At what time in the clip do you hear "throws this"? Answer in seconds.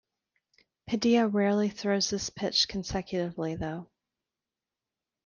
1.69-2.31